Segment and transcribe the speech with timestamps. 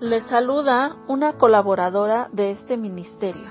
[0.00, 3.48] Les saluda una colaboradora de este ministerio.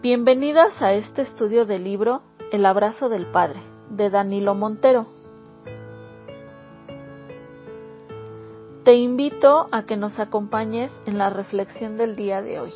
[0.00, 5.06] Bienvenidas a este estudio del libro El abrazo del Padre, de Danilo Montero.
[8.84, 12.72] Te invito a que nos acompañes en la reflexión del día de hoy.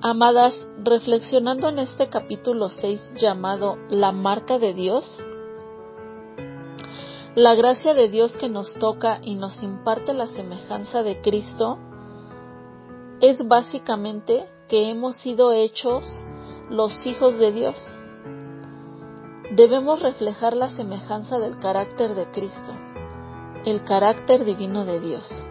[0.00, 5.22] Amadas, reflexionando en este capítulo 6 llamado La marca de Dios,
[7.34, 11.78] la gracia de Dios que nos toca y nos imparte la semejanza de Cristo
[13.22, 16.04] es básicamente que hemos sido hechos
[16.68, 17.76] los hijos de Dios.
[19.56, 22.72] Debemos reflejar la semejanza del carácter de Cristo,
[23.64, 25.44] el carácter divino de Dios.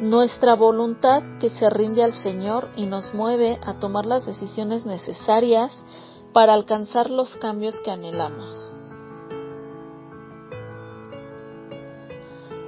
[0.00, 5.72] Nuestra voluntad que se rinde al Señor y nos mueve a tomar las decisiones necesarias
[6.32, 8.72] para alcanzar los cambios que anhelamos.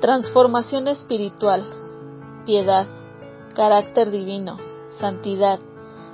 [0.01, 1.65] Transformación espiritual,
[2.47, 2.87] piedad,
[3.55, 4.59] carácter divino,
[4.89, 5.61] santidad,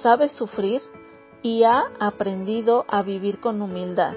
[0.00, 0.80] sabe sufrir
[1.42, 4.14] y ha aprendido a vivir con humildad.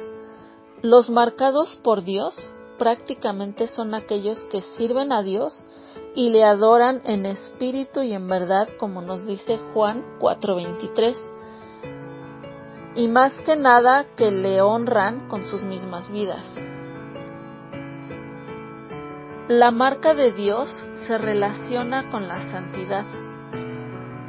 [0.81, 2.33] Los marcados por Dios
[2.79, 5.65] prácticamente son aquellos que sirven a Dios
[6.15, 11.17] y le adoran en espíritu y en verdad, como nos dice Juan 4:23,
[12.95, 16.45] y más que nada que le honran con sus mismas vidas.
[19.47, 23.05] La marca de Dios se relaciona con la santidad,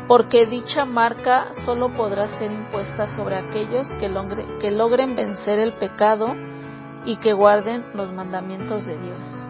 [0.06, 4.10] porque dicha marca solo podrá ser impuesta sobre aquellos que,
[4.60, 6.36] que logren vencer el pecado
[7.06, 9.46] y que guarden los mandamientos de Dios.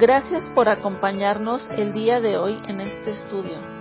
[0.00, 3.77] Gracias por acompañarnos el día de hoy en este estudio.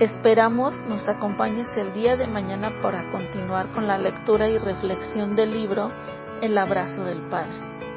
[0.00, 5.52] Esperamos nos acompañes el día de mañana para continuar con la lectura y reflexión del
[5.52, 5.92] libro
[6.40, 7.89] el abrazo del Padre.